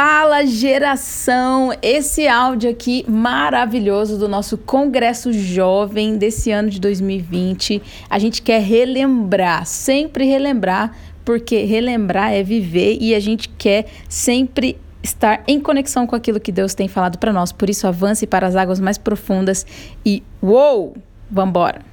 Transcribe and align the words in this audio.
Fala 0.00 0.46
geração! 0.46 1.72
Esse 1.82 2.28
áudio 2.28 2.70
aqui 2.70 3.04
maravilhoso 3.08 4.16
do 4.16 4.28
nosso 4.28 4.56
Congresso 4.56 5.32
Jovem 5.32 6.16
desse 6.16 6.52
ano 6.52 6.70
de 6.70 6.78
2020. 6.78 7.82
A 8.08 8.16
gente 8.16 8.40
quer 8.40 8.62
relembrar, 8.62 9.66
sempre 9.66 10.24
relembrar, 10.24 10.96
porque 11.24 11.64
relembrar 11.64 12.32
é 12.32 12.44
viver 12.44 12.96
e 13.00 13.12
a 13.12 13.18
gente 13.18 13.48
quer 13.48 13.86
sempre 14.08 14.78
estar 15.02 15.42
em 15.48 15.58
conexão 15.58 16.06
com 16.06 16.14
aquilo 16.14 16.38
que 16.38 16.52
Deus 16.52 16.74
tem 16.74 16.86
falado 16.86 17.18
para 17.18 17.32
nós. 17.32 17.50
Por 17.50 17.68
isso, 17.68 17.84
avance 17.84 18.24
para 18.24 18.46
as 18.46 18.54
águas 18.54 18.78
mais 18.78 18.98
profundas 18.98 19.66
e 20.06 20.22
uou! 20.40 20.96
Vambora! 21.28 21.87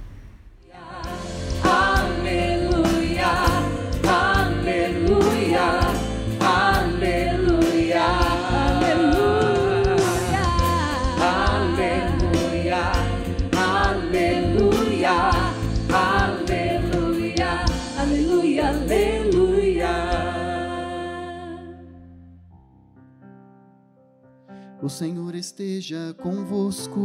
O 24.86 24.90
Senhor 24.90 25.34
esteja 25.34 26.14
convosco. 26.22 27.00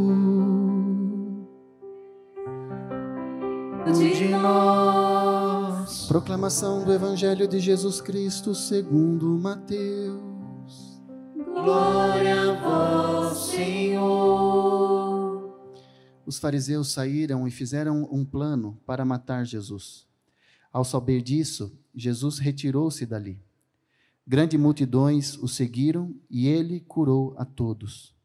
De 3.97 4.27
nós. 4.27 6.05
Proclamação 6.05 6.85
do 6.85 6.93
Evangelho 6.93 7.47
de 7.47 7.59
Jesus 7.59 7.99
Cristo 7.99 8.53
segundo 8.53 9.29
Mateus. 9.39 11.01
Glória 11.35 12.51
a 12.51 12.53
vós, 12.61 13.37
Senhor. 13.47 14.61
Os 16.23 16.37
fariseus 16.37 16.91
saíram 16.91 17.47
e 17.47 17.51
fizeram 17.51 18.07
um 18.11 18.23
plano 18.23 18.79
para 18.85 19.03
matar 19.03 19.43
Jesus. 19.43 20.05
Ao 20.71 20.83
saber 20.83 21.23
disso, 21.23 21.75
Jesus 21.95 22.37
retirou-se 22.37 23.07
dali. 23.07 23.41
Grande 24.27 24.55
multidões 24.55 25.35
o 25.37 25.47
seguiram 25.47 26.13
e 26.29 26.47
ele 26.47 26.79
curou 26.79 27.33
a 27.37 27.43
todos. 27.43 28.15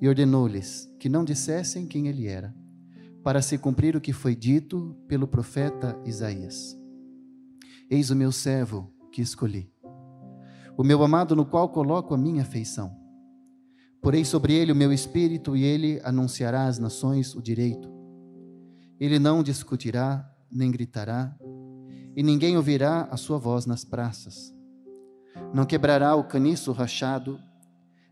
E 0.00 0.06
ordenou-lhes 0.06 0.86
que 1.00 1.08
não 1.08 1.24
dissessem 1.24 1.86
quem 1.86 2.08
ele 2.08 2.26
era, 2.26 2.54
para 3.22 3.40
se 3.40 3.56
cumprir 3.56 3.96
o 3.96 4.00
que 4.00 4.12
foi 4.12 4.36
dito 4.36 4.94
pelo 5.08 5.26
profeta 5.26 5.98
Isaías. 6.04 6.78
Eis 7.90 8.10
o 8.10 8.16
meu 8.16 8.30
servo 8.30 8.92
que 9.10 9.22
escolhi, 9.22 9.72
o 10.76 10.84
meu 10.84 11.02
amado 11.02 11.34
no 11.34 11.46
qual 11.46 11.70
coloco 11.70 12.12
a 12.12 12.18
minha 12.18 12.42
afeição. 12.42 12.94
Porei 14.02 14.26
sobre 14.26 14.52
ele 14.52 14.72
o 14.72 14.76
meu 14.76 14.92
espírito 14.92 15.56
e 15.56 15.62
ele 15.62 16.00
anunciará 16.04 16.66
às 16.66 16.78
nações 16.78 17.34
o 17.34 17.40
direito. 17.40 17.90
Ele 19.00 19.18
não 19.18 19.42
discutirá, 19.42 20.30
nem 20.52 20.70
gritará, 20.70 21.34
e 22.14 22.22
ninguém 22.22 22.58
ouvirá 22.58 23.08
a 23.10 23.16
sua 23.16 23.38
voz 23.38 23.64
nas 23.64 23.84
praças 23.84 24.53
não 25.52 25.64
quebrará 25.64 26.14
o 26.14 26.24
caniço 26.24 26.72
rachado, 26.72 27.40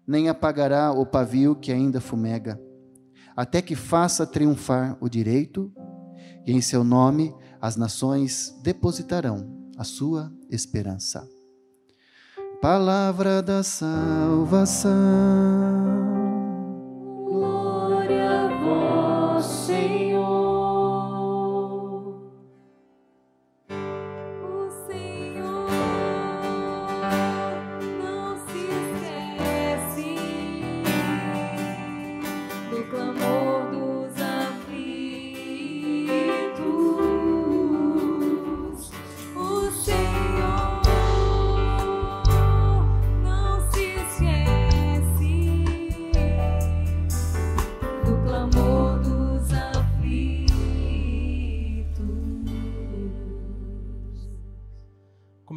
nem 0.06 0.28
apagará 0.28 0.92
o 0.92 1.06
pavio 1.06 1.54
que 1.54 1.72
ainda 1.72 2.00
fumega, 2.00 2.60
até 3.36 3.62
que 3.62 3.74
faça 3.74 4.26
triunfar 4.26 4.96
o 5.00 5.08
direito, 5.08 5.72
e 6.46 6.52
em 6.52 6.60
seu 6.60 6.82
nome 6.82 7.34
as 7.60 7.76
nações 7.76 8.58
depositarão 8.62 9.70
a 9.78 9.84
sua 9.84 10.32
esperança. 10.50 11.26
Palavra 12.60 13.42
da 13.42 13.62
salvação. 13.62 14.90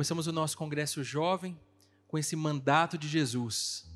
Começamos 0.06 0.28
o 0.28 0.32
nosso 0.32 0.56
congresso 0.56 1.04
jovem 1.04 1.60
com 2.08 2.16
esse 2.16 2.36
mandato 2.36 2.96
de 2.96 3.08
Jesus: 3.08 3.90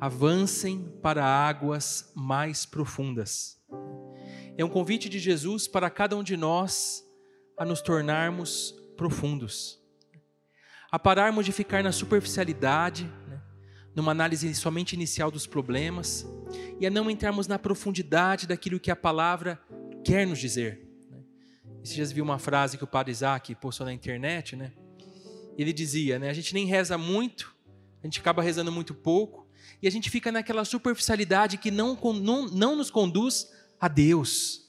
avancem 0.00 0.92
para 1.00 1.24
águas 1.24 2.10
mais 2.12 2.66
profundas. 2.66 3.56
É 4.58 4.64
um 4.64 4.68
convite 4.68 5.08
de 5.08 5.20
Jesus 5.20 5.68
para 5.68 5.88
cada 5.88 6.16
um 6.16 6.24
de 6.24 6.36
nós 6.36 7.04
a 7.56 7.64
nos 7.64 7.80
tornarmos 7.80 8.74
profundos, 8.96 9.80
a 10.90 10.98
pararmos 10.98 11.46
de 11.46 11.52
ficar 11.52 11.84
na 11.84 11.92
superficialidade, 11.92 13.04
né, 13.28 13.40
numa 13.94 14.10
análise 14.10 14.52
somente 14.56 14.94
inicial 14.94 15.30
dos 15.30 15.46
problemas, 15.46 16.26
e 16.80 16.84
a 16.84 16.90
não 16.90 17.08
entrarmos 17.08 17.46
na 17.46 17.60
profundidade 17.60 18.48
daquilo 18.48 18.80
que 18.80 18.90
a 18.90 18.96
palavra 18.96 19.62
quer 20.04 20.26
nos 20.26 20.40
dizer. 20.40 20.84
Né. 21.08 21.22
Esses 21.80 21.94
dias 21.94 22.10
vi 22.10 22.20
uma 22.20 22.40
frase 22.40 22.76
que 22.76 22.82
o 22.82 22.88
padre 22.88 23.12
Isaac 23.12 23.54
postou 23.54 23.86
na 23.86 23.92
internet, 23.92 24.56
né? 24.56 24.72
Ele 25.56 25.72
dizia, 25.72 26.18
né? 26.18 26.30
A 26.30 26.32
gente 26.32 26.54
nem 26.54 26.66
reza 26.66 26.98
muito, 26.98 27.54
a 28.02 28.06
gente 28.06 28.20
acaba 28.20 28.42
rezando 28.42 28.72
muito 28.72 28.94
pouco, 28.94 29.46
e 29.82 29.88
a 29.88 29.90
gente 29.90 30.10
fica 30.10 30.32
naquela 30.32 30.64
superficialidade 30.64 31.58
que 31.58 31.70
não, 31.70 31.98
não, 32.20 32.46
não 32.46 32.76
nos 32.76 32.90
conduz 32.90 33.50
a 33.80 33.88
Deus. 33.88 34.62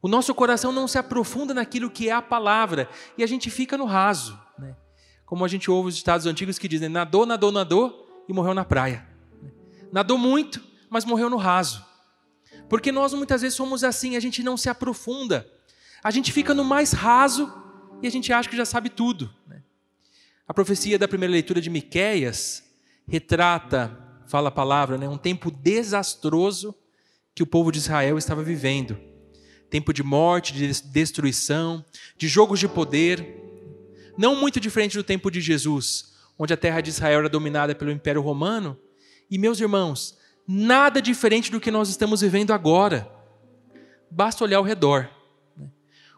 O 0.00 0.08
nosso 0.08 0.34
coração 0.34 0.72
não 0.72 0.88
se 0.88 0.98
aprofunda 0.98 1.54
naquilo 1.54 1.90
que 1.90 2.08
é 2.08 2.12
a 2.12 2.22
palavra, 2.22 2.88
e 3.16 3.22
a 3.22 3.26
gente 3.26 3.50
fica 3.50 3.78
no 3.78 3.84
raso. 3.84 4.38
Né? 4.58 4.74
Como 5.24 5.44
a 5.44 5.48
gente 5.48 5.70
ouve 5.70 5.90
os 5.90 5.94
estados 5.94 6.26
antigos 6.26 6.58
que 6.58 6.66
dizem: 6.68 6.88
nadou, 6.88 7.24
nadou, 7.24 7.52
nadou 7.52 8.24
e 8.28 8.32
morreu 8.32 8.54
na 8.54 8.64
praia. 8.64 9.06
Nadou 9.92 10.18
muito, 10.18 10.62
mas 10.90 11.04
morreu 11.04 11.30
no 11.30 11.36
raso. 11.36 11.84
Porque 12.68 12.90
nós 12.90 13.12
muitas 13.14 13.42
vezes 13.42 13.56
somos 13.56 13.84
assim, 13.84 14.16
a 14.16 14.20
gente 14.20 14.42
não 14.42 14.56
se 14.56 14.68
aprofunda. 14.68 15.46
A 16.02 16.10
gente 16.10 16.32
fica 16.32 16.52
no 16.52 16.64
mais 16.64 16.92
raso 16.92 17.52
e 18.02 18.06
a 18.06 18.10
gente 18.10 18.32
acha 18.32 18.48
que 18.48 18.56
já 18.56 18.64
sabe 18.64 18.88
tudo. 18.88 19.32
Né? 19.46 19.61
A 20.46 20.52
profecia 20.52 20.98
da 20.98 21.06
primeira 21.06 21.32
leitura 21.32 21.60
de 21.60 21.70
Miqueias 21.70 22.64
retrata, 23.06 23.96
fala 24.26 24.48
a 24.48 24.52
palavra, 24.52 24.98
né, 24.98 25.08
um 25.08 25.16
tempo 25.18 25.50
desastroso 25.50 26.74
que 27.34 27.42
o 27.42 27.46
povo 27.46 27.70
de 27.70 27.78
Israel 27.78 28.18
estava 28.18 28.42
vivendo. 28.42 28.98
Tempo 29.70 29.92
de 29.92 30.02
morte, 30.02 30.52
de 30.52 30.68
destruição, 30.90 31.84
de 32.16 32.28
jogos 32.28 32.60
de 32.60 32.68
poder. 32.68 33.40
Não 34.18 34.36
muito 34.36 34.60
diferente 34.60 34.96
do 34.96 35.04
tempo 35.04 35.30
de 35.30 35.40
Jesus, 35.40 36.12
onde 36.38 36.52
a 36.52 36.56
terra 36.56 36.80
de 36.80 36.90
Israel 36.90 37.20
era 37.20 37.28
dominada 37.28 37.74
pelo 37.74 37.90
Império 37.90 38.20
Romano. 38.20 38.78
E, 39.30 39.38
meus 39.38 39.60
irmãos, 39.60 40.18
nada 40.46 41.00
diferente 41.00 41.50
do 41.50 41.60
que 41.60 41.70
nós 41.70 41.88
estamos 41.88 42.20
vivendo 42.20 42.52
agora. 42.52 43.10
Basta 44.10 44.44
olhar 44.44 44.58
ao 44.58 44.64
redor. 44.64 45.08
Né. 45.56 45.70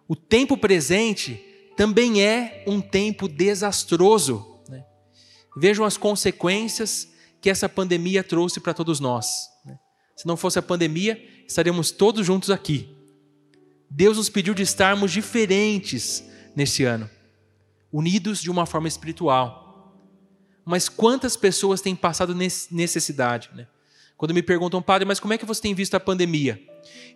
O 0.08 0.16
tempo 0.16 0.56
presente 0.56 1.53
também 1.76 2.22
é 2.22 2.64
um 2.66 2.80
tempo 2.80 3.28
desastroso. 3.28 4.62
Né? 4.68 4.84
Vejam 5.56 5.84
as 5.84 5.96
consequências 5.96 7.08
que 7.40 7.50
essa 7.50 7.68
pandemia 7.68 8.24
trouxe 8.24 8.60
para 8.60 8.74
todos 8.74 9.00
nós. 9.00 9.48
Né? 9.64 9.78
Se 10.16 10.26
não 10.26 10.36
fosse 10.36 10.58
a 10.58 10.62
pandemia, 10.62 11.22
estaríamos 11.46 11.90
todos 11.90 12.24
juntos 12.24 12.50
aqui. 12.50 12.88
Deus 13.90 14.16
nos 14.16 14.28
pediu 14.28 14.54
de 14.54 14.62
estarmos 14.62 15.12
diferentes 15.12 16.24
neste 16.56 16.84
ano, 16.84 17.08
unidos 17.92 18.40
de 18.40 18.50
uma 18.50 18.66
forma 18.66 18.88
espiritual. 18.88 19.94
Mas 20.64 20.88
quantas 20.88 21.36
pessoas 21.36 21.80
têm 21.80 21.94
passado 21.94 22.34
necessidade? 22.34 23.50
Né? 23.54 23.66
Quando 24.16 24.34
me 24.34 24.42
perguntam, 24.42 24.80
padre, 24.80 25.06
mas 25.06 25.20
como 25.20 25.34
é 25.34 25.38
que 25.38 25.44
você 25.44 25.60
tem 25.60 25.74
visto 25.74 25.94
a 25.94 26.00
pandemia? 26.00 26.60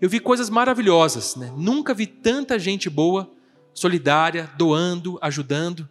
Eu 0.01 0.09
vi 0.09 0.21
coisas 0.21 0.51
maravilhosas, 0.51 1.37
né? 1.37 1.53
nunca 1.57 1.95
vi 1.95 2.07
tanta 2.07 2.59
gente 2.59 2.91
boa 2.91 3.33
solidária, 3.79 4.51
doando, 4.57 5.19
ajudando. 5.23 5.89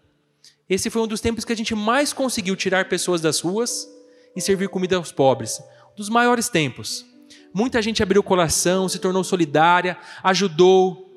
Esse 0.70 0.90
foi 0.90 1.02
um 1.02 1.08
dos 1.08 1.22
tempos 1.22 1.46
que 1.46 1.54
a 1.54 1.56
gente 1.56 1.74
mais 1.74 2.12
conseguiu 2.14 2.56
tirar 2.56 2.90
pessoas 2.90 3.22
das 3.22 3.40
ruas 3.40 3.88
e 4.36 4.42
servir 4.42 4.70
comida 4.70 4.98
aos 4.98 5.12
pobres. 5.12 5.62
Dos 5.96 6.10
maiores 6.10 6.50
tempos. 6.50 7.06
Muita 7.54 7.82
gente 7.82 8.04
abriu 8.04 8.22
o 8.22 8.24
coração, 8.24 8.88
se 8.88 9.00
tornou 9.00 9.24
solidária, 9.24 9.98
ajudou, 10.22 11.08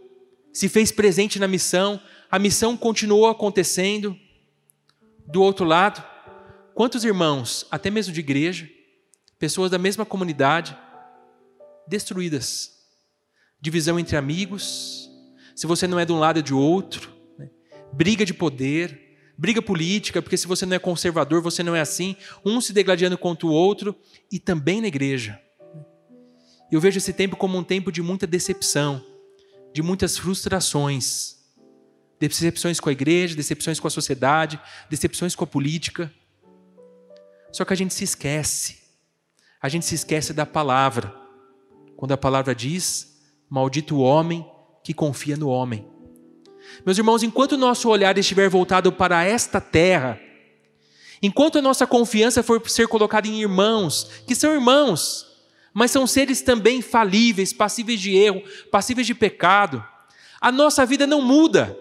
se 0.53 0.69
fez 0.69 0.93
presente 0.93 1.39
na 1.39 1.49
missão. 1.49 2.01
A 2.31 2.39
missão 2.39 2.77
continuou 2.77 3.27
acontecendo. 3.27 4.17
Do 5.27 5.43
outro 5.43 5.65
lado, 5.65 6.03
quantos 6.75 7.05
irmãos, 7.05 7.67
até 7.71 7.91
mesmo 7.91 8.13
de 8.13 8.21
igreja, 8.21 8.69
pessoas 9.39 9.71
da 9.71 9.79
mesma 9.79 10.05
comunidade, 10.05 10.77
destruídas. 11.87 12.71
Divisão 13.61 13.99
entre 13.99 14.17
amigos, 14.17 15.10
se 15.61 15.67
você 15.67 15.87
não 15.87 16.01
é 16.01 16.07
de 16.07 16.13
um 16.13 16.19
lado 16.19 16.39
é 16.39 16.43
de 16.43 16.55
outro, 16.55 17.11
né? 17.39 17.51
briga 17.93 18.25
de 18.25 18.33
poder, 18.33 18.99
briga 19.37 19.61
política, 19.61 20.23
porque 20.23 20.39
se 20.39 20.47
você 20.47 20.65
não 20.65 20.75
é 20.75 20.79
conservador, 20.79 21.43
você 21.43 21.63
não 21.63 21.77
é 21.77 21.83
assim, 21.83 22.17
um 22.43 22.63
se 22.63 22.73
degladiando 22.73 23.19
contra 23.19 23.47
o 23.47 23.51
outro, 23.51 23.95
e 24.33 24.39
também 24.39 24.81
na 24.81 24.87
igreja. 24.87 25.39
Eu 26.73 26.81
vejo 26.81 26.97
esse 26.97 27.13
tempo 27.13 27.37
como 27.37 27.59
um 27.59 27.63
tempo 27.63 27.93
de 27.93 28.01
muita 28.01 28.27
decepção, 28.27 29.05
de 29.71 29.83
muitas 29.83 30.17
frustrações. 30.17 31.37
Decepções 32.19 32.81
com 32.81 32.89
a 32.89 32.93
igreja, 32.93 33.37
decepções 33.37 33.79
com 33.79 33.87
a 33.87 33.91
sociedade, 33.91 34.59
decepções 34.89 35.35
com 35.35 35.45
a 35.45 35.47
política. 35.47 36.11
Só 37.53 37.67
que 37.67 37.75
a 37.75 37.77
gente 37.77 37.93
se 37.93 38.05
esquece. 38.05 38.79
A 39.61 39.69
gente 39.69 39.85
se 39.85 39.95
esquece 39.95 40.33
da 40.33 40.47
palavra. 40.47 41.15
Quando 41.99 42.13
a 42.13 42.17
palavra 42.17 42.55
diz: 42.55 43.21
Maldito 43.51 43.97
o 43.97 44.01
homem 44.01 44.43
que 44.83 44.95
confia 44.95 45.37
no 45.37 45.49
homem. 45.49 45.87
Meus 46.85 46.99
irmãos, 46.99 47.23
enquanto 47.23 47.53
o 47.53 47.59
nosso 47.59 47.89
olhar 47.89 48.17
estiver 48.17 48.49
voltado 48.49 48.93
para 48.93 49.25
esta 49.25 49.61
terra, 49.61 50.19
enquanto 51.23 51.59
a 51.59 51.63
nossa 51.63 51.87
confiança 51.87 52.43
for 52.43 52.63
ser 52.69 52.89
colocada 52.89 53.29
em 53.29 53.41
irmãos, 53.41 54.09
que 54.27 54.35
são 54.35 54.53
irmãos, 54.53 55.27
mas 55.73 55.91
são 55.91 56.07
seres 56.07 56.41
também 56.43 56.81
falíveis, 56.81 57.53
passíveis 57.53 58.01
de 58.01 58.17
erro, 58.17 58.43
passíveis 58.71 59.07
de 59.07 59.15
pecado, 59.15 59.85
a 60.41 60.51
nossa 60.51 60.87
vida 60.87 61.07
não 61.07 61.21
muda. 61.21 61.77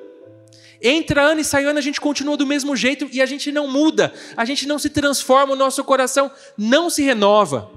Entra 0.81 1.21
ano 1.21 1.41
e 1.41 1.45
sai 1.45 1.65
ano, 1.65 1.79
a 1.79 1.81
gente 1.81 1.99
continua 1.99 2.37
do 2.37 2.45
mesmo 2.45 2.75
jeito 2.75 3.09
e 3.11 3.21
a 3.21 3.25
gente 3.25 3.51
não 3.51 3.67
muda, 3.67 4.13
a 4.35 4.45
gente 4.45 4.67
não 4.67 4.79
se 4.79 4.89
transforma, 4.89 5.53
o 5.53 5.57
nosso 5.57 5.83
coração 5.83 6.31
não 6.57 6.89
se 6.89 7.03
renova, 7.03 7.69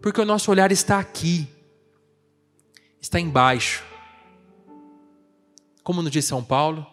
porque 0.00 0.20
o 0.20 0.24
nosso 0.24 0.50
olhar 0.50 0.72
está 0.72 0.98
aqui, 0.98 1.46
está 3.06 3.20
embaixo. 3.20 3.84
Como 5.84 6.02
nos 6.02 6.10
diz 6.10 6.24
São 6.24 6.42
Paulo, 6.42 6.84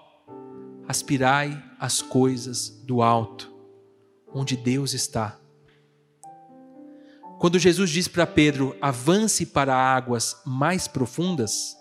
aspirai 0.87 1.61
as 1.79 2.03
coisas 2.03 2.69
do 2.69 3.01
alto, 3.01 3.51
onde 4.31 4.55
Deus 4.55 4.93
está. 4.93 5.39
Quando 7.39 7.57
Jesus 7.57 7.89
diz 7.89 8.07
para 8.07 8.27
Pedro, 8.27 8.77
avance 8.79 9.43
para 9.43 9.75
águas 9.75 10.39
mais 10.45 10.87
profundas, 10.87 11.75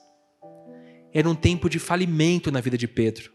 era 1.12 1.28
um 1.28 1.34
tempo 1.34 1.68
de 1.68 1.78
falimento 1.78 2.50
na 2.50 2.60
vida 2.62 2.78
de 2.78 2.88
Pedro. 2.88 3.30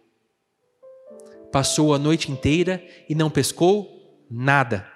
Passou 1.52 1.94
a 1.94 2.00
noite 2.00 2.32
inteira 2.32 2.84
e 3.08 3.14
não 3.14 3.30
pescou 3.30 4.26
nada. 4.32 4.92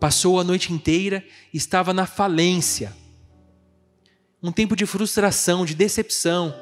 Passou 0.00 0.40
a 0.40 0.44
noite 0.44 0.72
inteira 0.72 1.22
e 1.52 1.58
estava 1.58 1.92
na 1.92 2.06
falência. 2.06 2.98
Um 4.42 4.52
tempo 4.52 4.74
de 4.74 4.86
frustração, 4.86 5.64
de 5.64 5.74
decepção 5.74 6.54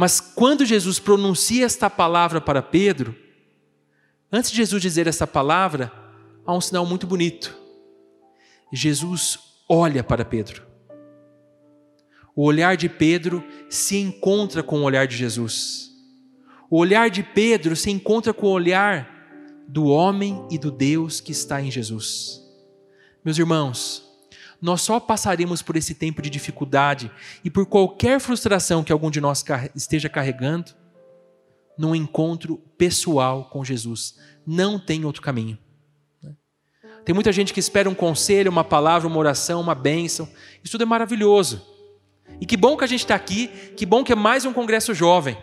mas 0.00 0.18
quando 0.18 0.64
Jesus 0.64 0.98
pronuncia 0.98 1.66
esta 1.66 1.90
palavra 1.90 2.40
para 2.40 2.62
Pedro, 2.62 3.14
antes 4.32 4.50
de 4.50 4.56
Jesus 4.56 4.80
dizer 4.80 5.06
essa 5.06 5.26
palavra, 5.26 5.92
há 6.46 6.54
um 6.54 6.60
sinal 6.60 6.86
muito 6.86 7.06
bonito. 7.06 7.54
Jesus 8.72 9.38
olha 9.68 10.02
para 10.02 10.24
Pedro. 10.24 10.66
O 12.34 12.44
olhar 12.44 12.78
de 12.78 12.88
Pedro 12.88 13.44
se 13.68 13.98
encontra 13.98 14.62
com 14.62 14.80
o 14.80 14.84
olhar 14.84 15.06
de 15.06 15.18
Jesus. 15.18 15.90
O 16.70 16.78
olhar 16.78 17.10
de 17.10 17.22
Pedro 17.22 17.76
se 17.76 17.90
encontra 17.90 18.32
com 18.32 18.46
o 18.46 18.52
olhar 18.52 19.06
do 19.68 19.84
homem 19.84 20.46
e 20.50 20.56
do 20.56 20.70
Deus 20.70 21.20
que 21.20 21.32
está 21.32 21.60
em 21.60 21.70
Jesus. 21.70 22.40
Meus 23.24 23.36
irmãos, 23.36 24.09
nós 24.60 24.82
só 24.82 25.00
passaremos 25.00 25.62
por 25.62 25.76
esse 25.76 25.94
tempo 25.94 26.20
de 26.20 26.28
dificuldade 26.28 27.10
e 27.42 27.50
por 27.50 27.64
qualquer 27.66 28.20
frustração 28.20 28.84
que 28.84 28.92
algum 28.92 29.10
de 29.10 29.20
nós 29.20 29.44
esteja 29.74 30.08
carregando 30.08 30.72
num 31.78 31.94
encontro 31.94 32.58
pessoal 32.76 33.48
com 33.48 33.64
Jesus. 33.64 34.18
Não 34.46 34.78
tem 34.78 35.04
outro 35.06 35.22
caminho. 35.22 35.58
Né? 36.22 36.34
Tem 37.06 37.14
muita 37.14 37.32
gente 37.32 37.54
que 37.54 37.60
espera 37.60 37.88
um 37.88 37.94
conselho, 37.94 38.50
uma 38.50 38.64
palavra, 38.64 39.08
uma 39.08 39.16
oração, 39.16 39.60
uma 39.62 39.74
bênção. 39.74 40.28
Isso 40.62 40.72
tudo 40.72 40.82
é 40.82 40.86
maravilhoso. 40.86 41.66
E 42.38 42.44
que 42.44 42.56
bom 42.56 42.76
que 42.76 42.84
a 42.84 42.86
gente 42.86 43.00
está 43.00 43.14
aqui, 43.14 43.48
que 43.76 43.86
bom 43.86 44.04
que 44.04 44.12
é 44.12 44.16
mais 44.16 44.44
um 44.44 44.52
congresso 44.52 44.92
jovem. 44.92 45.38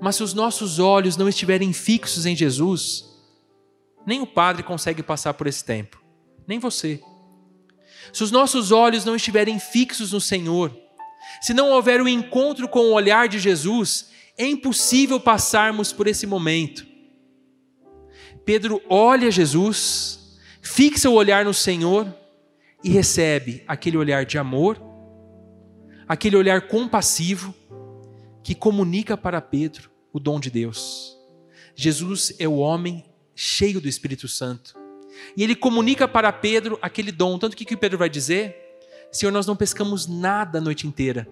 Mas 0.00 0.16
se 0.16 0.22
os 0.22 0.32
nossos 0.32 0.78
olhos 0.78 1.16
não 1.16 1.28
estiverem 1.28 1.72
fixos 1.74 2.24
em 2.24 2.34
Jesus, 2.34 3.04
nem 4.06 4.22
o 4.22 4.26
padre 4.26 4.62
consegue 4.62 5.02
passar 5.02 5.34
por 5.34 5.46
esse 5.46 5.62
tempo, 5.62 6.02
nem 6.46 6.58
você. 6.58 7.02
Se 8.12 8.22
os 8.22 8.30
nossos 8.30 8.72
olhos 8.72 9.04
não 9.04 9.16
estiverem 9.16 9.58
fixos 9.58 10.12
no 10.12 10.20
Senhor, 10.20 10.74
se 11.40 11.52
não 11.52 11.70
houver 11.70 12.00
o 12.00 12.04
um 12.04 12.08
encontro 12.08 12.68
com 12.68 12.80
o 12.80 12.92
olhar 12.92 13.28
de 13.28 13.38
Jesus, 13.38 14.10
é 14.36 14.46
impossível 14.46 15.20
passarmos 15.20 15.92
por 15.92 16.06
esse 16.06 16.26
momento. 16.26 16.86
Pedro 18.44 18.82
olha 18.88 19.30
Jesus, 19.30 20.38
fixa 20.60 21.08
o 21.08 21.14
olhar 21.14 21.44
no 21.44 21.54
Senhor 21.54 22.12
e 22.82 22.90
recebe 22.90 23.62
aquele 23.68 23.96
olhar 23.96 24.24
de 24.24 24.38
amor, 24.38 24.80
aquele 26.08 26.36
olhar 26.36 26.62
compassivo 26.62 27.54
que 28.42 28.54
comunica 28.54 29.16
para 29.16 29.40
Pedro 29.40 29.90
o 30.12 30.18
dom 30.18 30.40
de 30.40 30.50
Deus. 30.50 31.16
Jesus 31.74 32.34
é 32.38 32.48
o 32.48 32.56
homem 32.56 33.04
cheio 33.34 33.80
do 33.80 33.88
Espírito 33.88 34.28
Santo. 34.28 34.81
E 35.36 35.42
ele 35.42 35.54
comunica 35.54 36.06
para 36.06 36.32
Pedro 36.32 36.78
aquele 36.82 37.12
dom. 37.12 37.38
Tanto 37.38 37.56
que 37.56 37.64
o 37.64 37.66
que 37.66 37.76
Pedro 37.76 37.98
vai 37.98 38.08
dizer? 38.08 38.56
Senhor, 39.10 39.30
nós 39.30 39.46
não 39.46 39.54
pescamos 39.54 40.06
nada 40.06 40.58
a 40.58 40.60
noite 40.60 40.86
inteira, 40.86 41.28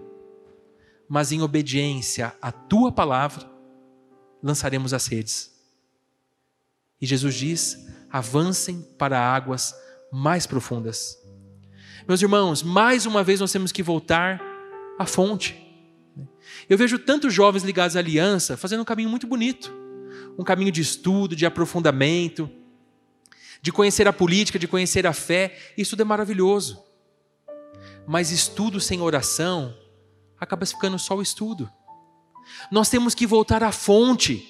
mas 1.09 1.31
em 1.31 1.41
obediência 1.41 2.33
à 2.41 2.51
tua 2.51 2.91
palavra, 2.91 3.49
lançaremos 4.41 4.93
as 4.93 5.07
redes. 5.07 5.51
E 7.01 7.05
Jesus 7.05 7.33
diz: 7.33 7.87
avancem 8.11 8.81
para 8.97 9.19
águas 9.19 9.73
mais 10.11 10.45
profundas. 10.45 11.17
Meus 12.07 12.21
irmãos, 12.21 12.61
mais 12.61 13.05
uma 13.05 13.23
vez 13.23 13.39
nós 13.39 13.51
temos 13.51 13.71
que 13.71 13.81
voltar 13.81 14.41
à 14.99 15.05
fonte. 15.05 15.55
Eu 16.69 16.77
vejo 16.77 16.99
tantos 16.99 17.33
jovens 17.33 17.63
ligados 17.63 17.95
à 17.95 17.99
aliança 17.99 18.57
fazendo 18.57 18.81
um 18.81 18.85
caminho 18.85 19.09
muito 19.09 19.25
bonito, 19.25 19.73
um 20.37 20.43
caminho 20.43 20.71
de 20.71 20.81
estudo, 20.81 21.35
de 21.35 21.45
aprofundamento, 21.45 22.49
de 23.61 23.71
conhecer 23.71 24.07
a 24.07 24.13
política, 24.13 24.57
de 24.57 24.67
conhecer 24.67 25.05
a 25.05 25.13
fé, 25.13 25.57
isso 25.77 25.91
tudo 25.91 26.01
é 26.01 26.05
maravilhoso. 26.05 26.83
Mas 28.07 28.31
estudo 28.31 28.79
sem 28.79 29.01
oração 29.01 29.77
acaba 30.39 30.65
ficando 30.65 30.97
só 30.97 31.15
o 31.15 31.21
estudo. 31.21 31.69
Nós 32.71 32.89
temos 32.89 33.13
que 33.13 33.27
voltar 33.27 33.63
à 33.63 33.71
fonte. 33.71 34.47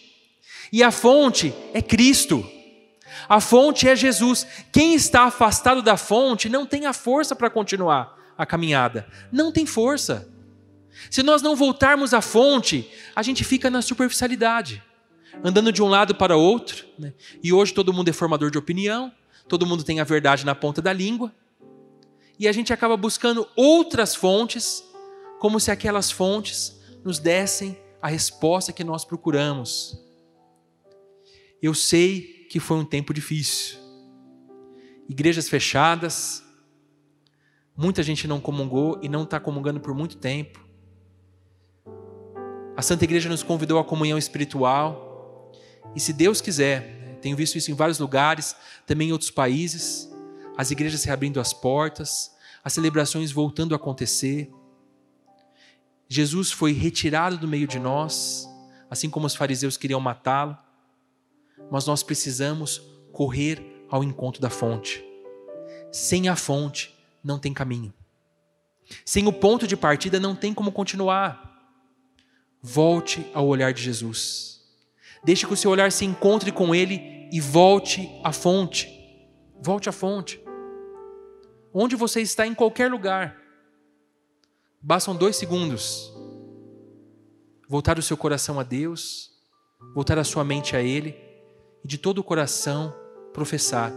E 0.71 0.81
a 0.81 0.91
fonte 0.91 1.53
é 1.73 1.81
Cristo. 1.81 2.49
A 3.27 3.41
fonte 3.41 3.87
é 3.87 3.95
Jesus. 3.95 4.47
Quem 4.71 4.93
está 4.93 5.23
afastado 5.23 5.81
da 5.81 5.97
fonte 5.97 6.47
não 6.47 6.65
tem 6.65 6.85
a 6.85 6.93
força 6.93 7.35
para 7.35 7.49
continuar 7.49 8.17
a 8.37 8.45
caminhada. 8.45 9.05
Não 9.31 9.51
tem 9.51 9.65
força. 9.65 10.29
Se 11.09 11.21
nós 11.21 11.41
não 11.41 11.55
voltarmos 11.55 12.13
à 12.13 12.21
fonte, 12.21 12.89
a 13.13 13.21
gente 13.21 13.43
fica 13.43 13.69
na 13.69 13.81
superficialidade 13.81 14.81
andando 15.43 15.71
de 15.71 15.81
um 15.81 15.87
lado 15.87 16.15
para 16.15 16.35
outro. 16.35 16.85
Né? 16.97 17.13
E 17.43 17.51
hoje 17.53 17.73
todo 17.73 17.93
mundo 17.93 18.09
é 18.09 18.13
formador 18.13 18.51
de 18.51 18.57
opinião, 18.57 19.11
todo 19.47 19.65
mundo 19.65 19.83
tem 19.83 19.99
a 19.99 20.03
verdade 20.03 20.45
na 20.45 20.55
ponta 20.55 20.81
da 20.81 20.93
língua. 20.93 21.31
E 22.39 22.47
a 22.47 22.51
gente 22.51 22.73
acaba 22.73 22.97
buscando 22.97 23.47
outras 23.55 24.15
fontes, 24.15 24.83
como 25.39 25.59
se 25.59 25.69
aquelas 25.69 26.09
fontes 26.09 26.79
nos 27.03 27.19
dessem 27.19 27.77
a 28.01 28.07
resposta 28.07 28.73
que 28.73 28.83
nós 28.83 29.05
procuramos. 29.05 29.97
Eu 31.61 31.73
sei 31.73 32.47
que 32.49 32.59
foi 32.59 32.77
um 32.77 32.85
tempo 32.85 33.13
difícil. 33.13 33.77
Igrejas 35.07 35.47
fechadas, 35.47 36.43
muita 37.77 38.01
gente 38.01 38.27
não 38.27 38.39
comungou 38.39 38.99
e 39.01 39.09
não 39.09 39.23
está 39.23 39.39
comungando 39.39 39.79
por 39.79 39.93
muito 39.93 40.17
tempo. 40.17 40.59
A 42.75 42.81
Santa 42.81 43.03
Igreja 43.03 43.29
nos 43.29 43.43
convidou 43.43 43.77
à 43.77 43.83
comunhão 43.83 44.17
espiritual. 44.17 45.10
E 45.95 45.99
se 45.99 46.13
Deus 46.13 46.41
quiser, 46.41 47.17
tenho 47.21 47.35
visto 47.35 47.57
isso 47.57 47.71
em 47.71 47.75
vários 47.75 47.99
lugares, 47.99 48.55
também 48.85 49.09
em 49.09 49.11
outros 49.11 49.31
países, 49.31 50.09
as 50.57 50.71
igrejas 50.71 51.03
reabrindo 51.03 51.39
as 51.39 51.53
portas, 51.53 52.31
as 52.63 52.73
celebrações 52.73 53.31
voltando 53.31 53.73
a 53.73 53.77
acontecer. 53.77 54.51
Jesus 56.07 56.51
foi 56.51 56.73
retirado 56.73 57.37
do 57.37 57.47
meio 57.47 57.67
de 57.67 57.79
nós, 57.79 58.47
assim 58.89 59.09
como 59.09 59.25
os 59.25 59.35
fariseus 59.35 59.77
queriam 59.77 59.99
matá-lo, 59.99 60.57
mas 61.71 61.85
nós 61.85 62.03
precisamos 62.03 62.81
correr 63.11 63.85
ao 63.89 64.03
encontro 64.03 64.41
da 64.41 64.49
fonte. 64.49 65.03
Sem 65.91 66.27
a 66.29 66.35
fonte 66.35 66.97
não 67.23 67.39
tem 67.39 67.53
caminho. 67.53 67.93
Sem 69.05 69.27
o 69.27 69.33
ponto 69.33 69.67
de 69.67 69.77
partida 69.77 70.19
não 70.19 70.35
tem 70.35 70.53
como 70.53 70.71
continuar. 70.71 71.49
Volte 72.61 73.25
ao 73.33 73.47
olhar 73.47 73.73
de 73.73 73.81
Jesus. 73.81 74.60
Deixe 75.23 75.45
que 75.45 75.53
o 75.53 75.57
seu 75.57 75.69
olhar 75.69 75.91
se 75.91 76.05
encontre 76.05 76.51
com 76.51 76.73
Ele 76.73 77.29
e 77.31 77.39
volte 77.39 78.09
à 78.23 78.31
fonte. 78.31 78.89
Volte 79.61 79.87
à 79.87 79.91
fonte. 79.91 80.43
Onde 81.73 81.95
você 81.95 82.21
está, 82.21 82.45
em 82.45 82.55
qualquer 82.55 82.89
lugar. 82.89 83.37
Bastam 84.81 85.15
dois 85.15 85.35
segundos. 85.35 86.11
Voltar 87.69 87.97
o 87.97 88.01
seu 88.01 88.17
coração 88.17 88.59
a 88.59 88.63
Deus, 88.63 89.31
voltar 89.93 90.17
a 90.17 90.23
sua 90.23 90.43
mente 90.43 90.75
a 90.75 90.81
Ele 90.81 91.15
e 91.83 91.87
de 91.87 91.97
todo 91.97 92.17
o 92.17 92.23
coração 92.23 92.93
professar: 93.31 93.93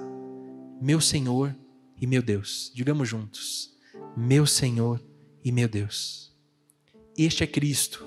Meu 0.80 1.00
Senhor 1.00 1.54
e 2.00 2.06
meu 2.06 2.22
Deus. 2.22 2.70
Digamos 2.74 3.08
juntos: 3.08 3.70
Meu 4.16 4.46
Senhor 4.46 5.02
e 5.42 5.50
meu 5.50 5.68
Deus. 5.68 6.32
Este 7.16 7.42
é 7.42 7.46
Cristo 7.46 8.04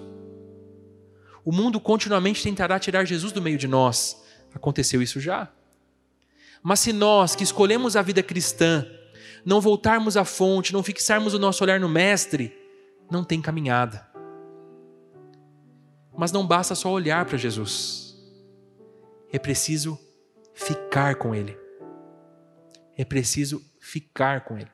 o 1.48 1.52
mundo 1.54 1.80
continuamente 1.80 2.44
tentará 2.44 2.78
tirar 2.78 3.06
Jesus 3.06 3.32
do 3.32 3.42
meio 3.42 3.58
de 3.58 3.70
nós. 3.70 4.22
Aconteceu 4.54 5.02
isso 5.02 5.18
já. 5.22 5.50
Mas 6.62 6.82
se 6.82 6.92
nós 6.92 7.38
que 7.38 7.44
escolhemos 7.46 7.96
a 7.96 8.02
vida 8.02 8.22
cristã, 8.22 8.86
não 9.46 9.62
voltarmos 9.62 10.18
à 10.18 10.26
fonte, 10.26 10.74
não 10.74 10.84
fixarmos 10.84 11.34
o 11.34 11.40
nosso 11.40 11.64
olhar 11.64 11.80
no 11.80 11.88
Mestre, 11.88 12.54
não 13.10 13.24
tem 13.24 13.42
caminhada. 13.42 14.06
Mas 16.18 16.34
não 16.34 16.46
basta 16.46 16.76
só 16.76 16.92
olhar 16.92 17.24
para 17.24 17.38
Jesus, 17.38 18.14
é 19.32 19.40
preciso 19.40 19.98
ficar 20.54 21.16
com 21.16 21.34
Ele. 21.34 21.58
É 22.98 23.06
preciso 23.06 23.64
ficar 23.80 24.44
com 24.44 24.58
Ele. 24.58 24.72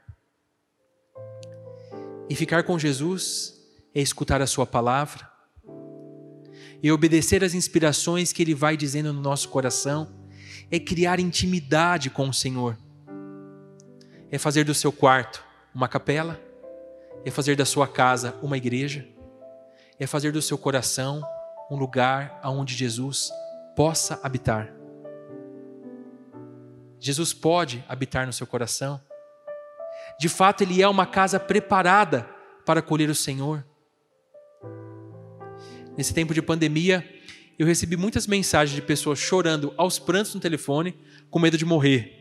E 2.28 2.36
ficar 2.36 2.64
com 2.64 2.80
Jesus 2.80 3.62
é 3.94 4.02
escutar 4.02 4.42
a 4.42 4.48
Sua 4.48 4.66
palavra, 4.66 5.33
e 6.84 6.92
obedecer 6.92 7.46
às 7.46 7.54
inspirações 7.54 8.34
que 8.34 8.44
Ele 8.44 8.54
vai 8.54 8.76
dizendo 8.76 9.14
no 9.14 9.22
nosso 9.22 9.48
coração, 9.48 10.14
é 10.70 10.78
criar 10.78 11.18
intimidade 11.18 12.10
com 12.10 12.28
o 12.28 12.34
Senhor. 12.34 12.78
É 14.30 14.38
fazer 14.38 14.66
do 14.66 14.74
seu 14.74 14.92
quarto 14.92 15.42
uma 15.74 15.88
capela, 15.88 16.40
é 17.24 17.32
fazer 17.32 17.56
da 17.56 17.64
sua 17.64 17.88
casa 17.88 18.36
uma 18.42 18.58
igreja, 18.58 19.08
é 19.98 20.06
fazer 20.06 20.34
do 20.34 20.42
seu 20.42 20.58
coração 20.58 21.24
um 21.72 21.78
lugar 21.78 22.38
aonde 22.44 22.76
Jesus 22.76 23.32
possa 23.78 24.20
habitar. 24.22 24.74
Jesus 27.00 27.34
pode 27.34 27.84
habitar 27.88 28.26
no 28.26 28.34
seu 28.34 28.46
coração. 28.46 29.00
De 30.20 30.28
fato, 30.28 30.62
ele 30.62 30.82
é 30.82 30.88
uma 30.88 31.06
casa 31.06 31.40
preparada 31.40 32.28
para 32.66 32.82
acolher 32.82 33.10
o 33.10 33.16
Senhor. 33.16 33.66
Nesse 35.98 36.14
tempo 36.14 36.34
de 36.34 36.42
pandemia, 36.42 37.08
eu 37.58 37.68
recebi 37.68 37.96
muitas 37.96 38.26
mensagens 38.26 38.76
de 38.76 38.82
pessoas 38.82 39.20
chorando 39.20 39.74
aos 39.78 40.00
prantos 40.00 40.34
no 40.34 40.42
telefone, 40.42 40.98
com 41.30 41.40
medo 41.40 41.58
de 41.58 41.66
morrer. 41.66 42.20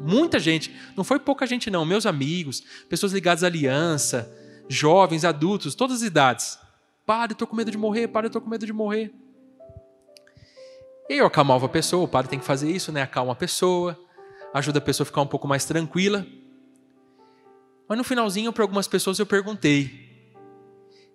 Muita 0.00 0.38
gente, 0.38 0.74
não 0.96 1.04
foi 1.04 1.18
pouca 1.18 1.46
gente 1.46 1.70
não, 1.70 1.84
meus 1.84 2.06
amigos, 2.06 2.62
pessoas 2.88 3.12
ligadas 3.12 3.44
à 3.44 3.46
aliança, 3.46 4.34
jovens, 4.68 5.24
adultos, 5.24 5.74
todas 5.74 5.96
as 5.96 6.02
idades. 6.02 6.58
Para, 7.06 7.32
eu 7.32 7.36
tô 7.36 7.46
com 7.46 7.54
medo 7.54 7.70
de 7.70 7.76
morrer, 7.76 8.08
para, 8.08 8.26
eu 8.26 8.30
tô 8.30 8.40
com 8.40 8.48
medo 8.48 8.64
de 8.64 8.72
morrer. 8.72 9.12
E 11.08 11.18
eu 11.18 11.26
acalmava 11.26 11.66
a 11.66 11.68
pessoa, 11.68 12.04
o 12.04 12.08
padre 12.08 12.30
tem 12.30 12.38
que 12.38 12.46
fazer 12.46 12.70
isso, 12.70 12.90
né? 12.90 13.02
Acalma 13.02 13.32
a 13.32 13.36
pessoa, 13.36 13.98
ajuda 14.54 14.78
a 14.78 14.82
pessoa 14.82 15.04
a 15.04 15.06
ficar 15.06 15.20
um 15.20 15.26
pouco 15.26 15.46
mais 15.46 15.66
tranquila. 15.66 16.26
Mas 17.86 17.98
no 17.98 18.04
finalzinho, 18.04 18.52
para 18.54 18.64
algumas 18.64 18.88
pessoas 18.88 19.18
eu 19.18 19.26
perguntei: 19.26 20.32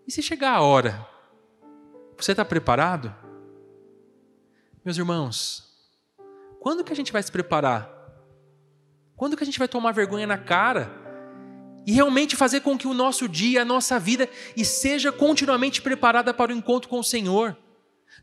e 0.08 0.12
se 0.12 0.22
chegar 0.22 0.52
a 0.52 0.62
hora 0.62 1.08
você 2.24 2.32
está 2.32 2.44
preparado? 2.44 3.14
Meus 4.84 4.98
irmãos, 4.98 5.70
quando 6.60 6.84
que 6.84 6.94
a 6.94 6.96
gente 6.96 7.12
vai 7.12 7.22
se 7.22 7.32
preparar? 7.32 7.90
Quando 9.16 9.36
que 9.36 9.44
a 9.44 9.46
gente 9.46 9.60
vai 9.60 9.68
tomar 9.68 9.92
vergonha 9.92 10.26
na 10.26 10.38
cara 10.38 10.92
e 11.86 11.92
realmente 11.92 12.36
fazer 12.36 12.62
com 12.62 12.78
que 12.78 12.88
o 12.88 12.94
nosso 12.94 13.28
dia, 13.28 13.62
a 13.62 13.66
nossa 13.66 14.00
vida, 14.00 14.30
e 14.56 14.64
seja 14.64 15.12
continuamente 15.12 15.82
preparada 15.82 16.34
para 16.34 16.52
o 16.52 16.56
encontro 16.56 16.90
com 16.90 17.00
o 17.00 17.04
Senhor? 17.04 17.58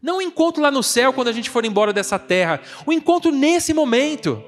Não 0.00 0.18
o 0.18 0.22
encontro 0.22 0.62
lá 0.62 0.70
no 0.70 0.82
céu 0.82 1.12
quando 1.12 1.28
a 1.28 1.32
gente 1.32 1.50
for 1.50 1.64
embora 1.64 1.92
dessa 1.92 2.18
terra, 2.18 2.60
o 2.86 2.92
encontro 2.92 3.30
nesse 3.30 3.72
momento 3.72 4.42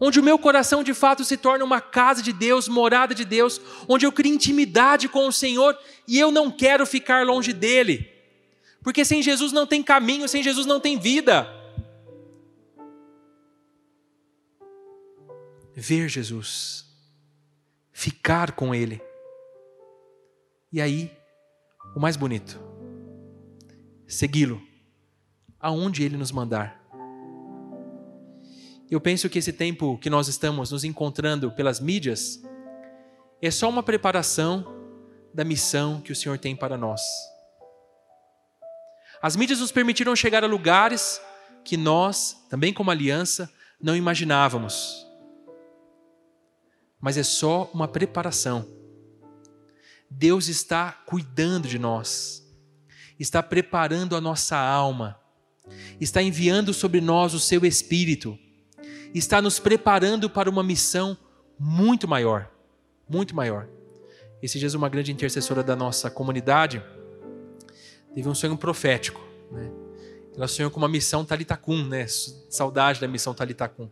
onde 0.00 0.18
o 0.18 0.22
meu 0.22 0.38
coração 0.38 0.82
de 0.82 0.94
fato 0.94 1.22
se 1.24 1.36
torna 1.36 1.64
uma 1.64 1.80
casa 1.80 2.22
de 2.22 2.32
Deus, 2.32 2.66
morada 2.66 3.14
de 3.14 3.24
Deus, 3.24 3.60
onde 3.86 4.06
eu 4.06 4.12
crio 4.12 4.32
intimidade 4.32 5.08
com 5.08 5.28
o 5.28 5.32
Senhor 5.32 5.78
e 6.08 6.18
eu 6.18 6.30
não 6.30 6.50
quero 6.50 6.86
ficar 6.86 7.26
longe 7.26 7.52
dele. 7.52 8.19
Porque 8.82 9.04
sem 9.04 9.22
Jesus 9.22 9.52
não 9.52 9.66
tem 9.66 9.82
caminho, 9.82 10.28
sem 10.28 10.42
Jesus 10.42 10.66
não 10.66 10.80
tem 10.80 10.98
vida. 10.98 11.46
Ver 15.74 16.08
Jesus, 16.08 16.86
ficar 17.92 18.52
com 18.52 18.74
Ele. 18.74 19.00
E 20.72 20.80
aí, 20.80 21.10
o 21.94 22.00
mais 22.00 22.16
bonito, 22.16 22.60
segui-lo, 24.06 24.60
aonde 25.58 26.02
Ele 26.02 26.16
nos 26.16 26.32
mandar. 26.32 26.80
Eu 28.90 29.00
penso 29.00 29.28
que 29.28 29.38
esse 29.38 29.52
tempo 29.52 29.96
que 29.98 30.10
nós 30.10 30.26
estamos 30.26 30.72
nos 30.72 30.82
encontrando 30.84 31.52
pelas 31.52 31.78
mídias 31.78 32.42
é 33.40 33.50
só 33.50 33.68
uma 33.68 33.82
preparação 33.82 34.66
da 35.32 35.44
missão 35.44 36.00
que 36.00 36.10
o 36.10 36.16
Senhor 36.16 36.38
tem 36.38 36.56
para 36.56 36.76
nós. 36.76 37.00
As 39.22 39.36
mídias 39.36 39.60
nos 39.60 39.72
permitiram 39.72 40.14
chegar 40.16 40.42
a 40.44 40.46
lugares 40.46 41.20
que 41.64 41.76
nós, 41.76 42.44
também 42.48 42.72
como 42.72 42.90
aliança, 42.90 43.52
não 43.80 43.96
imaginávamos. 43.96 45.06
Mas 47.00 47.16
é 47.16 47.22
só 47.22 47.70
uma 47.72 47.86
preparação. 47.86 48.66
Deus 50.10 50.48
está 50.48 50.92
cuidando 50.92 51.68
de 51.68 51.78
nós, 51.78 52.42
está 53.18 53.42
preparando 53.42 54.16
a 54.16 54.20
nossa 54.20 54.56
alma, 54.56 55.18
está 56.00 56.20
enviando 56.22 56.74
sobre 56.74 57.00
nós 57.00 57.32
o 57.32 57.40
seu 57.40 57.64
Espírito, 57.64 58.38
está 59.14 59.40
nos 59.40 59.58
preparando 59.58 60.28
para 60.28 60.50
uma 60.50 60.62
missão 60.62 61.16
muito 61.58 62.08
maior 62.08 62.50
muito 63.10 63.34
maior. 63.34 63.68
Esses 64.40 64.60
dias, 64.60 64.74
uma 64.74 64.88
grande 64.88 65.10
intercessora 65.10 65.62
da 65.62 65.74
nossa 65.74 66.08
comunidade 66.08 66.82
teve 68.14 68.28
um 68.28 68.34
sonho 68.34 68.56
profético. 68.56 69.20
Né? 69.50 69.70
Ela 70.36 70.48
sonhou 70.48 70.70
com 70.70 70.78
uma 70.78 70.88
missão 70.88 71.24
Talitacum, 71.24 71.84
né? 71.86 72.06
Saudade 72.08 73.00
da 73.00 73.08
missão 73.08 73.34
Talitacum. 73.34 73.90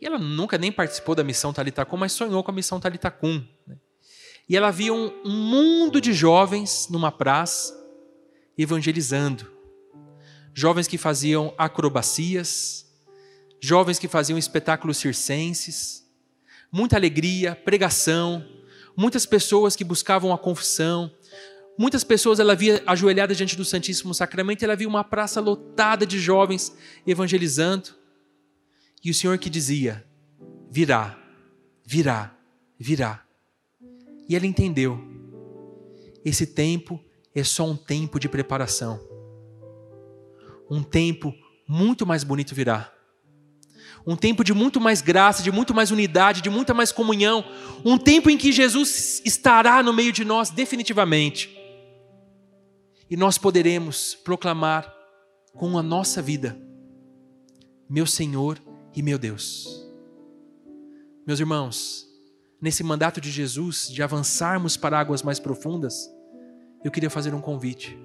E 0.00 0.06
ela 0.06 0.18
nunca 0.18 0.56
nem 0.56 0.72
participou 0.72 1.14
da 1.14 1.22
missão 1.22 1.52
Talitacum, 1.52 1.96
mas 1.96 2.12
sonhou 2.12 2.42
com 2.42 2.50
a 2.50 2.54
missão 2.54 2.80
Talitacum. 2.80 3.44
Né? 3.66 3.76
E 4.48 4.56
ela 4.56 4.70
via 4.70 4.92
um, 4.92 5.12
um 5.24 5.30
mundo 5.30 6.00
de 6.00 6.12
jovens 6.12 6.88
numa 6.90 7.12
praça 7.12 7.78
evangelizando. 8.56 9.46
Jovens 10.54 10.88
que 10.88 10.98
faziam 10.98 11.54
acrobacias, 11.56 12.86
jovens 13.60 13.98
que 13.98 14.08
faziam 14.08 14.38
espetáculos 14.38 14.96
circenses, 14.96 16.04
muita 16.72 16.96
alegria, 16.96 17.54
pregação, 17.54 18.44
muitas 18.96 19.26
pessoas 19.26 19.76
que 19.76 19.84
buscavam 19.84 20.32
a 20.32 20.38
confissão, 20.38 21.12
Muitas 21.80 22.04
pessoas 22.04 22.38
ela 22.38 22.54
via 22.54 22.82
ajoelhadas 22.86 23.38
diante 23.38 23.56
do 23.56 23.64
Santíssimo 23.64 24.12
Sacramento, 24.12 24.62
ela 24.62 24.76
via 24.76 24.86
uma 24.86 25.02
praça 25.02 25.40
lotada 25.40 26.04
de 26.04 26.18
jovens 26.18 26.76
evangelizando. 27.06 27.94
E 29.02 29.10
o 29.10 29.14
Senhor 29.14 29.38
que 29.38 29.48
dizia: 29.48 30.04
virá, 30.70 31.18
virá, 31.82 32.36
virá. 32.78 33.24
E 34.28 34.36
ela 34.36 34.44
entendeu. 34.44 35.02
Esse 36.22 36.46
tempo 36.48 37.02
é 37.34 37.42
só 37.42 37.64
um 37.64 37.74
tempo 37.74 38.20
de 38.20 38.28
preparação. 38.28 39.00
Um 40.70 40.82
tempo 40.82 41.34
muito 41.66 42.06
mais 42.06 42.22
bonito 42.22 42.54
virá. 42.54 42.92
Um 44.06 44.16
tempo 44.16 44.44
de 44.44 44.52
muito 44.52 44.78
mais 44.78 45.00
graça, 45.00 45.42
de 45.42 45.50
muito 45.50 45.72
mais 45.72 45.90
unidade, 45.90 46.42
de 46.42 46.50
muita 46.50 46.74
mais 46.74 46.92
comunhão. 46.92 47.42
Um 47.82 47.96
tempo 47.96 48.28
em 48.28 48.36
que 48.36 48.52
Jesus 48.52 49.22
estará 49.24 49.82
no 49.82 49.94
meio 49.94 50.12
de 50.12 50.26
nós 50.26 50.50
definitivamente 50.50 51.58
e 53.10 53.16
nós 53.16 53.36
poderemos 53.36 54.14
proclamar 54.14 54.94
com 55.52 55.76
a 55.76 55.82
nossa 55.82 56.22
vida: 56.22 56.56
Meu 57.88 58.06
Senhor 58.06 58.62
e 58.94 59.02
meu 59.02 59.18
Deus. 59.18 59.84
Meus 61.26 61.40
irmãos, 61.40 62.06
nesse 62.62 62.84
mandato 62.84 63.20
de 63.20 63.30
Jesus 63.30 63.88
de 63.88 64.02
avançarmos 64.02 64.76
para 64.76 64.98
águas 64.98 65.22
mais 65.22 65.40
profundas, 65.40 66.08
eu 66.84 66.90
queria 66.90 67.10
fazer 67.10 67.34
um 67.34 67.40
convite. 67.40 67.98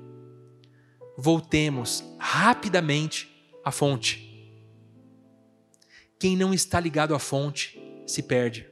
Voltemos 1.17 2.03
rapidamente 2.17 3.31
à 3.63 3.71
fonte. 3.71 4.25
Quem 6.19 6.35
não 6.35 6.53
está 6.53 6.79
ligado 6.79 7.13
à 7.13 7.19
fonte 7.19 7.79
se 8.07 8.23
perde. 8.23 8.67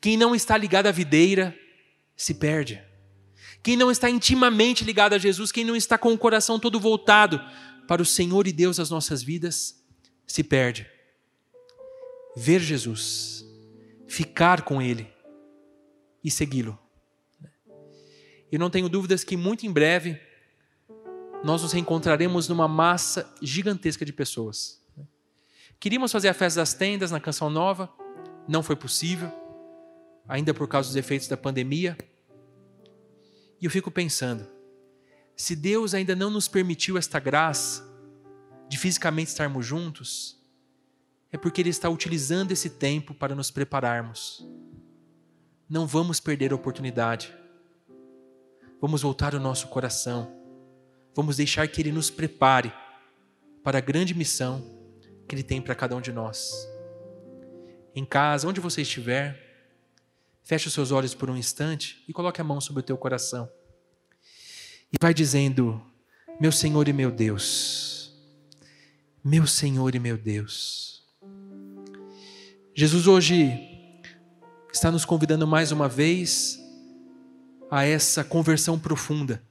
Quem 0.00 0.16
não 0.16 0.34
está 0.34 0.56
ligado 0.56 0.86
à 0.86 0.92
videira 0.92 1.56
se 2.16 2.34
perde. 2.34 2.82
Quem 3.64 3.78
não 3.78 3.90
está 3.90 4.10
intimamente 4.10 4.84
ligado 4.84 5.14
a 5.14 5.18
Jesus, 5.18 5.50
quem 5.50 5.64
não 5.64 5.74
está 5.74 5.96
com 5.96 6.12
o 6.12 6.18
coração 6.18 6.60
todo 6.60 6.78
voltado 6.78 7.40
para 7.88 8.02
o 8.02 8.04
Senhor 8.04 8.46
e 8.46 8.52
Deus 8.52 8.76
das 8.76 8.90
nossas 8.90 9.22
vidas, 9.22 9.82
se 10.26 10.44
perde. 10.44 10.86
Ver 12.36 12.60
Jesus, 12.60 13.42
ficar 14.06 14.62
com 14.62 14.82
Ele 14.82 15.10
e 16.22 16.30
segui-lo. 16.30 16.78
Eu 18.52 18.58
não 18.58 18.68
tenho 18.68 18.86
dúvidas 18.86 19.24
que 19.24 19.34
muito 19.34 19.64
em 19.64 19.72
breve 19.72 20.20
nós 21.42 21.62
nos 21.62 21.72
reencontraremos 21.72 22.48
numa 22.48 22.68
massa 22.68 23.34
gigantesca 23.40 24.04
de 24.04 24.12
pessoas. 24.12 24.78
Queríamos 25.80 26.12
fazer 26.12 26.28
a 26.28 26.34
festa 26.34 26.60
das 26.60 26.74
tendas 26.74 27.10
na 27.10 27.18
Canção 27.18 27.48
Nova, 27.48 27.90
não 28.46 28.62
foi 28.62 28.76
possível, 28.76 29.32
ainda 30.28 30.52
por 30.52 30.68
causa 30.68 30.90
dos 30.90 30.96
efeitos 30.96 31.28
da 31.28 31.36
pandemia. 31.36 31.96
E 33.60 33.64
eu 33.64 33.70
fico 33.70 33.90
pensando, 33.90 34.46
se 35.36 35.56
Deus 35.56 35.94
ainda 35.94 36.14
não 36.14 36.30
nos 36.30 36.48
permitiu 36.48 36.96
esta 36.96 37.18
graça 37.18 37.84
de 38.68 38.78
fisicamente 38.78 39.28
estarmos 39.28 39.66
juntos, 39.66 40.38
é 41.32 41.36
porque 41.36 41.60
Ele 41.60 41.70
está 41.70 41.88
utilizando 41.88 42.52
esse 42.52 42.70
tempo 42.70 43.12
para 43.12 43.34
nos 43.34 43.50
prepararmos. 43.50 44.46
Não 45.68 45.86
vamos 45.86 46.20
perder 46.20 46.52
a 46.52 46.54
oportunidade. 46.54 47.34
Vamos 48.80 49.02
voltar 49.02 49.34
o 49.34 49.40
nosso 49.40 49.68
coração. 49.68 50.32
Vamos 51.14 51.36
deixar 51.36 51.66
que 51.68 51.80
Ele 51.80 51.90
nos 51.90 52.10
prepare 52.10 52.72
para 53.62 53.78
a 53.78 53.80
grande 53.80 54.14
missão 54.14 54.62
que 55.26 55.34
Ele 55.34 55.42
tem 55.42 55.60
para 55.60 55.74
cada 55.74 55.96
um 55.96 56.00
de 56.00 56.12
nós. 56.12 56.68
Em 57.94 58.04
casa, 58.04 58.46
onde 58.46 58.60
você 58.60 58.82
estiver, 58.82 59.43
feche 60.44 60.68
os 60.68 60.74
seus 60.74 60.92
olhos 60.92 61.14
por 61.14 61.30
um 61.30 61.36
instante 61.36 62.04
e 62.06 62.12
coloque 62.12 62.40
a 62.40 62.44
mão 62.44 62.60
sobre 62.60 62.80
o 62.80 62.82
teu 62.82 62.96
coração. 62.96 63.50
E 64.92 64.96
vai 65.00 65.14
dizendo: 65.14 65.82
Meu 66.38 66.52
Senhor 66.52 66.86
e 66.86 66.92
meu 66.92 67.10
Deus, 67.10 68.12
meu 69.24 69.46
Senhor 69.46 69.94
e 69.94 69.98
meu 69.98 70.16
Deus. 70.16 71.02
Jesus 72.74 73.06
hoje 73.06 73.52
está 74.72 74.90
nos 74.90 75.04
convidando 75.04 75.46
mais 75.46 75.72
uma 75.72 75.88
vez 75.88 76.58
a 77.70 77.84
essa 77.84 78.22
conversão 78.22 78.78
profunda. 78.78 79.42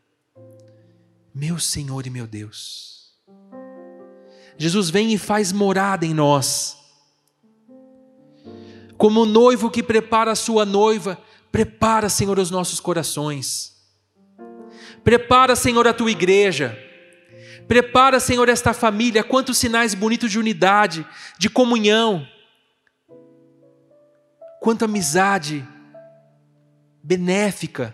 Meu 1.33 1.57
Senhor 1.57 2.05
e 2.05 2.09
meu 2.09 2.27
Deus. 2.27 3.13
Jesus 4.57 4.89
vem 4.89 5.13
e 5.13 5.17
faz 5.17 5.51
morada 5.51 6.05
em 6.05 6.13
nós. 6.13 6.82
Como 9.03 9.23
o 9.23 9.25
noivo 9.25 9.69
que 9.69 9.83
prepara 9.83 10.31
a 10.31 10.35
sua 10.35 10.65
noiva, 10.65 11.21
prepara, 11.51 12.07
Senhor, 12.07 12.39
os 12.39 12.49
nossos 12.49 12.79
corações. 12.79 13.75
Prepara, 15.03 15.57
Senhor, 15.57 15.85
a 15.85 15.93
tua 15.93 16.09
igreja. 16.09 16.79
Prepara, 17.67 18.17
Senhor, 18.21 18.47
esta 18.47 18.73
família. 18.73 19.21
Quantos 19.21 19.57
sinais 19.57 19.93
bonitos 19.93 20.31
de 20.31 20.39
unidade, 20.39 21.05
de 21.37 21.49
comunhão. 21.49 22.25
Quanta 24.61 24.85
amizade 24.85 25.67
benéfica, 27.03 27.93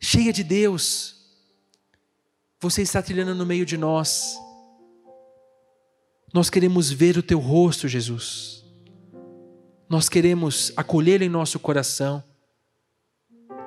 cheia 0.00 0.32
de 0.32 0.42
Deus. 0.42 1.24
Você 2.58 2.82
está 2.82 3.00
trilhando 3.00 3.32
no 3.32 3.46
meio 3.46 3.64
de 3.64 3.78
nós. 3.78 4.36
Nós 6.32 6.50
queremos 6.50 6.90
ver 6.90 7.16
o 7.16 7.22
teu 7.22 7.38
rosto, 7.38 7.86
Jesus. 7.86 8.63
Nós 9.88 10.08
queremos 10.08 10.72
acolher 10.76 11.22
em 11.22 11.28
nosso 11.28 11.58
coração. 11.58 12.22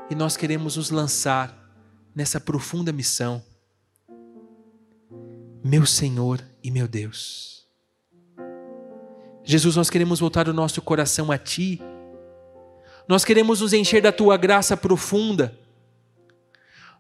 E 0.10 0.16
nós 0.16 0.38
queremos 0.38 0.78
nos 0.78 0.90
lançar 0.90 1.56
nessa 2.16 2.40
profunda 2.40 2.92
missão. 2.92 3.44
Meu 5.64 5.86
Senhor 5.86 6.44
e 6.64 6.72
meu 6.72 6.88
Deus. 6.88 7.68
Jesus, 9.44 9.76
nós 9.76 9.90
queremos 9.90 10.20
voltar 10.20 10.50
o 10.50 10.54
nosso 10.54 10.82
coração 10.82 11.32
a 11.32 11.38
Ti. 11.38 11.82
Nós 13.08 13.24
queremos 13.24 13.62
nos 13.62 13.72
encher 13.72 14.02
da 14.02 14.12
Tua 14.12 14.36
graça 14.36 14.76
profunda. 14.76 15.58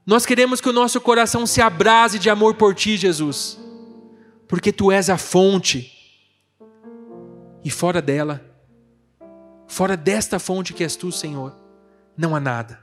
Nós 0.05 0.25
queremos 0.25 0.61
que 0.61 0.69
o 0.69 0.73
nosso 0.73 1.01
coração 1.01 1.45
se 1.45 1.61
abrase 1.61 2.17
de 2.17 2.29
amor 2.29 2.55
por 2.55 2.73
Ti, 2.73 2.95
Jesus, 2.95 3.59
porque 4.47 4.71
Tu 4.71 4.89
és 4.91 5.09
a 5.09 5.17
fonte. 5.17 5.91
E 7.65 7.69
fora 7.69 8.01
dela, 8.01 8.41
fora 9.67 9.97
desta 9.97 10.39
fonte 10.39 10.73
que 10.73 10.83
és 10.83 10.95
Tu, 10.95 11.11
Senhor, 11.11 11.55
não 12.15 12.35
há 12.35 12.39
nada. 12.39 12.79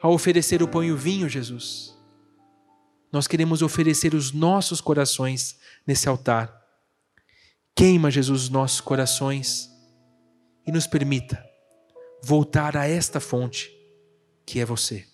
Ao 0.00 0.12
oferecer 0.12 0.62
o 0.62 0.68
pão 0.68 0.82
e 0.82 0.90
o 0.90 0.96
vinho, 0.96 1.28
Jesus, 1.28 1.96
nós 3.12 3.26
queremos 3.26 3.60
oferecer 3.60 4.14
os 4.14 4.32
nossos 4.32 4.80
corações 4.80 5.58
nesse 5.86 6.08
altar. 6.08 6.58
Queima, 7.74 8.10
Jesus, 8.10 8.44
os 8.44 8.48
nossos 8.48 8.80
corações 8.80 9.68
e 10.66 10.72
nos 10.72 10.86
permita 10.86 11.44
voltar 12.22 12.76
a 12.76 12.86
esta 12.86 13.18
fonte 13.20 13.70
que 14.46 14.60
é 14.60 14.64
você. 14.64 15.09